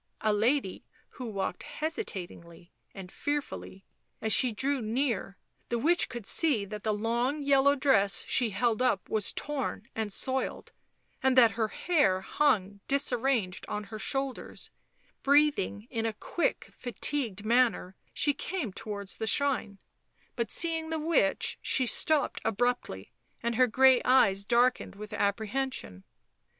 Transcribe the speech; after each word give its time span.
A 0.21 0.33
lady 0.33 0.83
who 1.09 1.27
walked 1.27 1.61
hesitatingly 1.61 2.71
and 2.91 3.11
fearfully; 3.11 3.85
as 4.19 4.33
she 4.33 4.51
drew 4.51 4.81
near, 4.81 5.37
the 5.69 5.77
witch 5.77 6.09
could 6.09 6.25
see 6.25 6.65
that 6.65 6.81
the 6.81 6.91
long 6.91 7.43
yellow 7.43 7.75
dress 7.75 8.25
she 8.27 8.49
held 8.49 8.81
up 8.81 9.07
was 9.09 9.31
torn 9.31 9.87
and 9.93 10.11
soiled, 10.11 10.71
and 11.21 11.37
that 11.37 11.51
her 11.51 11.67
hair 11.67 12.21
hung 12.21 12.79
disarranged 12.87 13.63
on 13.69 13.83
her 13.93 13.99
shoulers; 13.99 14.71
breathing 15.21 15.85
in 15.91 16.07
a 16.07 16.13
quick, 16.13 16.69
fatigued 16.71 17.45
manner 17.45 17.95
she 18.11 18.33
came 18.33 18.73
towards 18.73 19.17
the 19.17 19.27
shrine, 19.27 19.77
but 20.35 20.49
seeing 20.49 20.89
the 20.89 20.97
witch 20.97 21.59
she 21.61 21.85
stopped 21.85 22.41
abruptly 22.43 23.11
and 23.43 23.53
her 23.53 23.67
grey 23.67 24.01
eyes 24.03 24.45
darkened 24.45 24.95
with 24.95 25.13
apprehension. 25.13 26.03